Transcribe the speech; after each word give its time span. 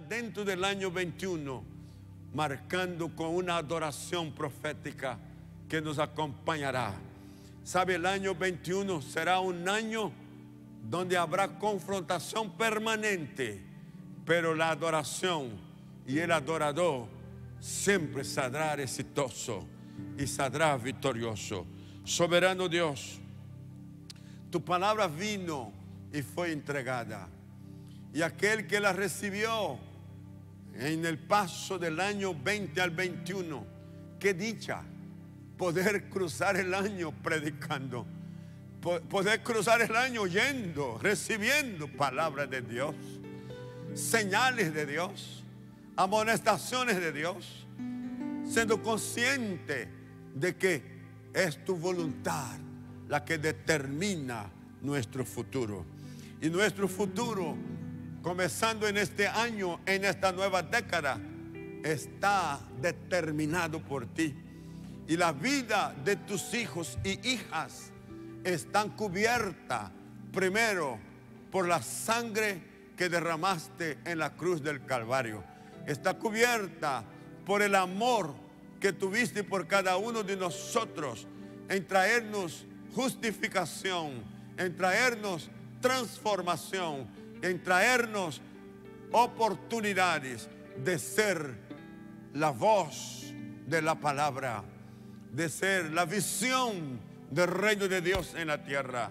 dentro 0.00 0.44
del 0.44 0.64
año 0.64 0.90
21, 0.90 1.62
marcando 2.34 3.14
con 3.14 3.34
una 3.34 3.56
adoración 3.56 4.32
profética 4.32 5.18
que 5.68 5.80
nos 5.80 5.98
acompañará. 5.98 6.94
Sabe, 7.64 7.96
el 7.96 8.06
año 8.06 8.34
21 8.34 9.02
será 9.02 9.40
un 9.40 9.68
año 9.68 10.10
donde 10.82 11.16
habrá 11.16 11.58
confrontación 11.58 12.50
permanente, 12.52 13.62
pero 14.24 14.54
la 14.54 14.70
adoración 14.70 15.50
y 16.06 16.18
el 16.18 16.32
adorador 16.32 17.08
siempre 17.60 18.24
saldrá 18.24 18.74
exitoso 18.74 19.66
y 20.16 20.26
saldrá 20.26 20.76
victorioso. 20.76 21.66
Soberano 22.04 22.68
Dios, 22.68 23.18
tu 24.50 24.64
palabra 24.64 25.06
vino 25.06 25.72
y 26.12 26.22
fue 26.22 26.52
entregada. 26.52 27.28
Y 28.14 28.22
aquel 28.22 28.66
que 28.66 28.80
la 28.80 28.94
recibió 28.94 29.78
en 30.78 31.04
el 31.04 31.18
paso 31.18 31.78
del 31.78 31.98
año 31.98 32.34
20 32.34 32.80
al 32.80 32.90
21, 32.92 33.66
qué 34.20 34.32
dicha 34.32 34.82
poder 35.56 36.08
cruzar 36.08 36.56
el 36.56 36.72
año 36.72 37.10
predicando, 37.10 38.06
poder 38.80 39.42
cruzar 39.42 39.82
el 39.82 39.96
año 39.96 40.22
oyendo, 40.22 40.96
recibiendo 41.02 41.88
palabras 41.88 42.48
de 42.48 42.62
Dios, 42.62 42.94
señales 43.94 44.72
de 44.72 44.86
Dios, 44.86 45.42
amonestaciones 45.96 47.00
de 47.00 47.12
Dios, 47.12 47.66
siendo 48.44 48.80
consciente 48.80 49.88
de 50.32 50.56
que 50.56 50.98
es 51.34 51.64
tu 51.64 51.76
voluntad 51.76 52.56
la 53.08 53.24
que 53.24 53.38
determina 53.38 54.48
nuestro 54.80 55.24
futuro. 55.24 55.84
Y 56.40 56.48
nuestro 56.50 56.86
futuro, 56.86 57.56
comenzando 58.22 58.86
en 58.88 58.96
este 58.96 59.28
año, 59.28 59.80
en 59.86 60.04
esta 60.04 60.32
nueva 60.32 60.62
década, 60.62 61.20
está 61.84 62.60
determinado 62.80 63.80
por 63.80 64.06
ti. 64.06 64.34
Y 65.06 65.16
la 65.16 65.32
vida 65.32 65.94
de 66.04 66.16
tus 66.16 66.52
hijos 66.54 66.98
y 67.04 67.26
hijas 67.28 67.90
están 68.44 68.90
cubierta 68.90 69.90
primero 70.32 70.98
por 71.50 71.66
la 71.66 71.82
sangre 71.82 72.62
que 72.96 73.08
derramaste 73.08 73.98
en 74.04 74.18
la 74.18 74.34
cruz 74.34 74.62
del 74.62 74.84
Calvario. 74.84 75.42
Está 75.86 76.14
cubierta 76.14 77.04
por 77.46 77.62
el 77.62 77.74
amor 77.74 78.34
que 78.80 78.92
tuviste 78.92 79.44
por 79.44 79.66
cada 79.66 79.96
uno 79.96 80.22
de 80.22 80.36
nosotros 80.36 81.26
en 81.68 81.86
traernos 81.86 82.66
justificación, 82.94 84.22
en 84.56 84.76
traernos 84.76 85.50
transformación, 85.80 87.06
en 87.42 87.62
traernos 87.62 88.40
oportunidades 89.12 90.48
de 90.82 90.98
ser 90.98 91.54
la 92.34 92.50
voz 92.50 93.32
de 93.66 93.82
la 93.82 93.94
palabra, 93.98 94.64
de 95.32 95.48
ser 95.48 95.92
la 95.92 96.04
visión 96.04 97.00
del 97.30 97.48
reino 97.48 97.88
de 97.88 98.00
Dios 98.00 98.34
en 98.34 98.48
la 98.48 98.62
tierra. 98.62 99.10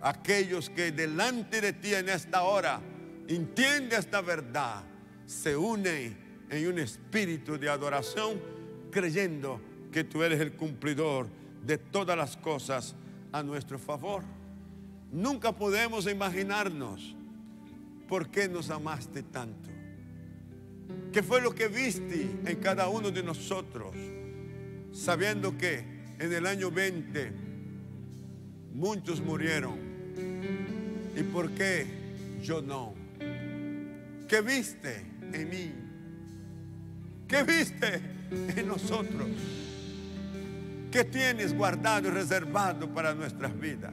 Aquellos 0.00 0.70
que 0.70 0.92
delante 0.92 1.60
de 1.60 1.72
ti 1.72 1.94
en 1.94 2.08
esta 2.08 2.42
hora 2.42 2.80
entienden 3.26 3.98
esta 3.98 4.20
verdad, 4.20 4.82
se 5.26 5.56
unen 5.56 6.46
en 6.48 6.68
un 6.68 6.78
espíritu 6.78 7.58
de 7.58 7.68
adoración, 7.68 8.40
creyendo 8.90 9.60
que 9.92 10.04
tú 10.04 10.22
eres 10.22 10.40
el 10.40 10.52
cumplidor 10.52 11.28
de 11.62 11.76
todas 11.76 12.16
las 12.16 12.36
cosas 12.36 12.94
a 13.32 13.42
nuestro 13.42 13.78
favor. 13.78 14.22
Nunca 15.10 15.52
podemos 15.52 16.06
imaginarnos 16.06 17.16
por 18.08 18.30
qué 18.30 18.48
nos 18.48 18.70
amaste 18.70 19.22
tanto. 19.22 19.68
¿Qué 21.12 21.22
fue 21.22 21.40
lo 21.40 21.54
que 21.54 21.68
viste 21.68 22.28
en 22.46 22.56
cada 22.56 22.88
uno 22.88 23.10
de 23.10 23.22
nosotros? 23.22 23.94
Sabiendo 24.92 25.56
que 25.56 25.84
en 26.18 26.32
el 26.32 26.46
año 26.46 26.70
20 26.70 27.32
muchos 28.74 29.20
murieron. 29.20 29.78
¿Y 31.14 31.22
por 31.24 31.50
qué 31.50 31.86
yo 32.42 32.62
no? 32.62 32.94
¿Qué 34.26 34.40
viste 34.40 35.04
en 35.32 35.48
mí? 35.48 35.72
¿Qué 37.26 37.42
viste 37.42 38.00
en 38.30 38.66
nosotros? 38.66 39.28
¿Qué 40.90 41.04
tienes 41.04 41.54
guardado 41.54 42.08
y 42.08 42.10
reservado 42.10 42.88
para 42.88 43.14
nuestras 43.14 43.58
vidas? 43.58 43.92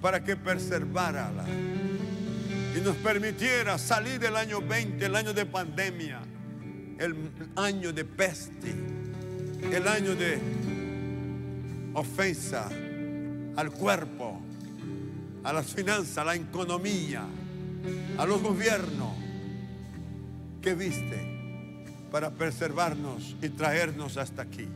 Para 0.00 0.24
que 0.24 0.36
preservárala 0.36 1.44
y 2.76 2.80
nos 2.80 2.96
permitiera 2.96 3.78
salir 3.78 4.20
del 4.20 4.36
año 4.36 4.60
20, 4.60 5.04
el 5.04 5.16
año 5.16 5.32
de 5.32 5.44
pandemia, 5.44 6.20
el 6.98 7.16
año 7.56 7.92
de 7.92 8.04
peste, 8.04 8.74
el 9.72 9.88
año 9.88 10.14
de 10.14 10.38
ofensa 11.94 12.68
al 13.56 13.72
cuerpo, 13.72 14.40
a 15.42 15.52
las 15.52 15.66
finanzas, 15.66 16.18
a 16.18 16.24
la 16.24 16.34
economía, 16.36 17.24
a 18.16 18.26
los 18.26 18.40
gobiernos. 18.42 19.16
¿Qué 20.62 20.74
viste 20.74 21.18
para 22.12 22.30
preservarnos 22.30 23.36
y 23.42 23.48
traernos 23.48 24.16
hasta 24.16 24.42
aquí? 24.42 24.68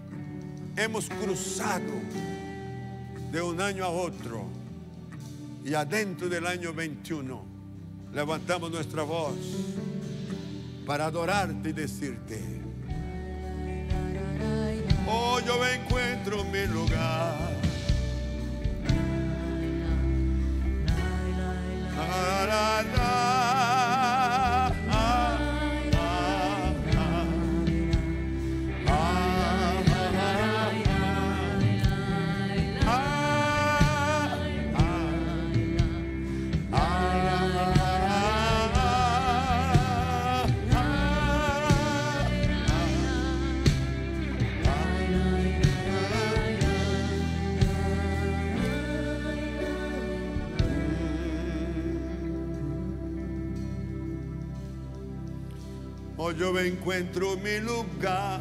Hemos 0.77 1.09
cruzado 1.09 1.93
de 3.31 3.41
un 3.41 3.61
año 3.61 3.85
a 3.85 3.89
otro 3.89 4.47
y 5.65 5.75
adentro 5.75 6.29
del 6.29 6.47
año 6.47 6.73
21 6.73 7.54
levantamos 8.15 8.71
nuestra 8.71 9.03
voz 9.03 9.35
para 10.87 11.07
adorarte 11.07 11.71
y 11.71 11.73
decirte, 11.73 12.41
oh 15.09 15.41
yo 15.41 15.59
me 15.59 15.75
encuentro 15.75 16.41
en 16.41 16.51
mi 16.53 16.67
lugar. 16.67 17.44
Yo 56.39 56.59
encuentro 56.59 57.37
mi 57.37 57.61
lugar 57.61 58.41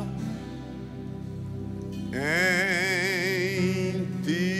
en 2.12 4.22
ti. 4.24 4.59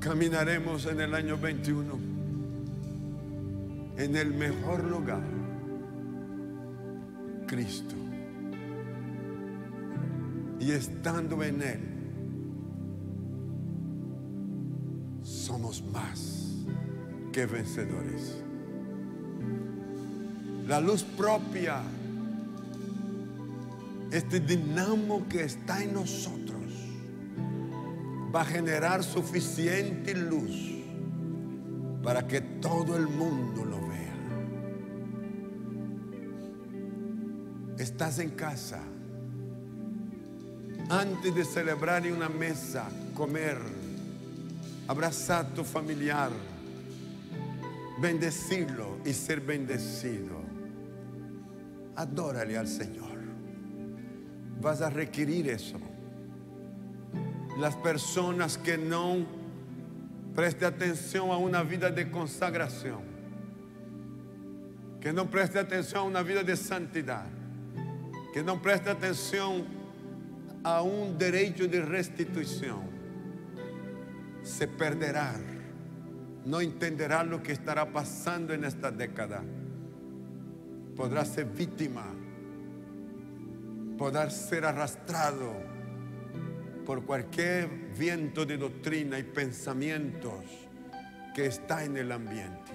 Caminaremos 0.00 0.86
en 0.86 1.00
el 1.00 1.14
año 1.14 1.36
21 1.36 2.16
en 3.96 4.16
el 4.16 4.34
mejor 4.34 4.84
lugar, 4.84 5.22
Cristo. 7.46 7.94
Y 10.60 10.72
estando 10.72 11.42
en 11.42 11.62
Él, 11.62 11.95
somos 15.46 15.80
más 15.92 16.56
que 17.32 17.46
vencedores. 17.46 18.42
La 20.66 20.80
luz 20.80 21.04
propia, 21.04 21.82
este 24.10 24.40
dinamo 24.40 25.28
que 25.28 25.44
está 25.44 25.84
en 25.84 25.94
nosotros, 25.94 26.72
va 28.34 28.40
a 28.40 28.44
generar 28.44 29.04
suficiente 29.04 30.14
luz 30.14 30.82
para 32.02 32.26
que 32.26 32.40
todo 32.40 32.96
el 32.96 33.06
mundo 33.06 33.64
lo 33.64 33.86
vea. 33.86 34.16
Estás 37.78 38.18
en 38.18 38.30
casa. 38.30 38.80
Antes 40.88 41.34
de 41.34 41.44
celebrar 41.44 42.04
en 42.04 42.14
una 42.14 42.28
mesa, 42.28 42.88
comer, 43.14 43.85
abrazar 44.88 45.46
tu 45.54 45.64
familiar, 45.64 46.30
bendecirlo 48.00 48.98
y 49.04 49.12
ser 49.12 49.40
bendecido. 49.40 50.36
Adórale 51.96 52.56
al 52.58 52.68
Señor. 52.68 53.16
Vas 54.60 54.80
a 54.80 54.90
requerir 54.90 55.48
eso 55.48 55.78
las 57.58 57.74
personas 57.76 58.58
que 58.58 58.76
no 58.76 59.24
preste 60.34 60.66
atención 60.66 61.30
a 61.30 61.38
una 61.38 61.62
vida 61.62 61.90
de 61.90 62.10
consagración, 62.10 63.00
que 65.00 65.12
no 65.12 65.30
preste 65.30 65.58
atención 65.58 66.00
a 66.00 66.02
una 66.02 66.22
vida 66.22 66.42
de 66.42 66.56
santidad, 66.56 67.24
que 68.34 68.42
no 68.42 68.60
preste 68.60 68.90
atención 68.90 69.64
a 70.62 70.82
un 70.82 71.16
derecho 71.16 71.66
de 71.66 71.80
restitución, 71.80 72.95
se 74.46 74.68
perderá, 74.68 75.34
no 76.44 76.60
entenderá 76.60 77.24
lo 77.24 77.42
que 77.42 77.50
estará 77.50 77.92
pasando 77.92 78.54
en 78.54 78.62
esta 78.64 78.92
década, 78.92 79.42
podrá 80.94 81.24
ser 81.24 81.46
víctima, 81.46 82.04
podrá 83.98 84.30
ser 84.30 84.64
arrastrado 84.64 85.52
por 86.86 87.04
cualquier 87.04 87.68
viento 87.98 88.46
de 88.46 88.56
doctrina 88.56 89.18
y 89.18 89.24
pensamientos 89.24 90.44
que 91.34 91.46
está 91.46 91.84
en 91.84 91.96
el 91.96 92.12
ambiente. 92.12 92.72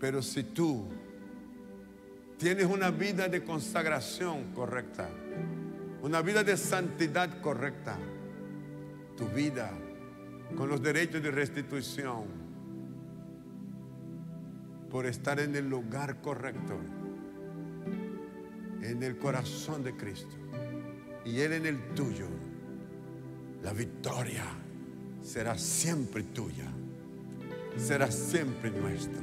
Pero 0.00 0.22
si 0.22 0.44
tú 0.44 0.88
tienes 2.38 2.64
una 2.64 2.90
vida 2.90 3.28
de 3.28 3.44
consagración 3.44 4.54
correcta, 4.54 5.10
una 6.02 6.22
vida 6.22 6.42
de 6.42 6.56
santidad 6.56 7.42
correcta, 7.42 7.98
tu 9.16 9.26
vida 9.28 9.70
con 10.56 10.68
los 10.68 10.82
derechos 10.82 11.22
de 11.22 11.30
restitución, 11.30 12.24
por 14.90 15.06
estar 15.06 15.40
en 15.40 15.56
el 15.56 15.68
lugar 15.68 16.20
correcto, 16.20 16.78
en 18.82 19.02
el 19.02 19.16
corazón 19.18 19.82
de 19.82 19.96
Cristo 19.96 20.36
y 21.24 21.40
Él 21.40 21.54
en 21.54 21.66
el 21.66 21.78
tuyo, 21.94 22.26
la 23.62 23.72
victoria 23.72 24.44
será 25.22 25.56
siempre 25.56 26.22
tuya, 26.22 26.70
será 27.76 28.10
siempre 28.10 28.70
nuestra. 28.70 29.22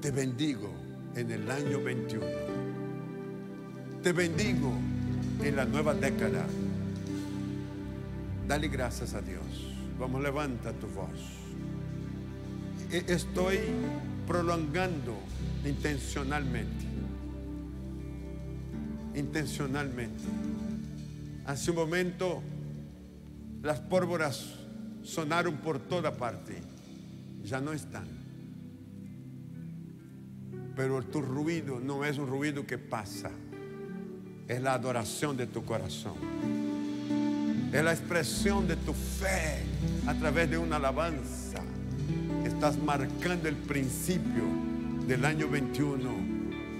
Te 0.00 0.12
bendigo 0.12 0.70
en 1.16 1.30
el 1.32 1.50
año 1.50 1.82
21. 1.82 2.24
Te 4.02 4.12
bendigo 4.12 4.72
en 5.42 5.56
la 5.56 5.64
nueva 5.64 5.94
década. 5.94 6.46
Dale 8.48 8.66
gracias 8.66 9.14
a 9.14 9.20
Dios. 9.20 9.44
Vamos, 10.00 10.20
levanta 10.20 10.72
tu 10.72 10.88
voz. 10.88 11.20
E-, 12.90 13.04
estoy 13.12 13.58
prolongando 14.26 15.14
intencionalmente 15.64 16.88
intencionalmente. 19.18 20.24
Hace 21.46 21.70
un 21.70 21.76
momento 21.76 22.42
las 23.62 23.80
pólvoras 23.80 24.54
sonaron 25.02 25.56
por 25.58 25.78
toda 25.78 26.16
parte, 26.16 26.60
ya 27.44 27.60
no 27.60 27.72
están. 27.72 28.06
Pero 30.76 31.02
tu 31.02 31.20
ruido 31.20 31.80
no 31.80 32.04
es 32.04 32.18
un 32.18 32.28
ruido 32.28 32.66
que 32.66 32.78
pasa, 32.78 33.30
es 34.46 34.62
la 34.62 34.74
adoración 34.74 35.36
de 35.36 35.46
tu 35.46 35.64
corazón. 35.64 36.57
Es 37.72 37.84
la 37.84 37.92
expresión 37.92 38.66
de 38.66 38.76
tu 38.76 38.94
fe 38.94 39.62
a 40.06 40.14
través 40.14 40.50
de 40.50 40.56
una 40.56 40.76
alabanza. 40.76 41.58
Estás 42.44 42.78
marcando 42.78 43.48
el 43.48 43.56
principio 43.56 44.44
del 45.06 45.24
año 45.24 45.48
21 45.48 46.10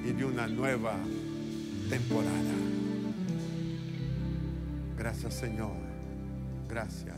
y 0.07 0.13
de 0.13 0.25
una 0.25 0.47
nueva 0.47 0.95
temporada. 1.91 2.55
Gracias 4.97 5.35
Señor. 5.35 5.77
Gracias. 6.69 7.17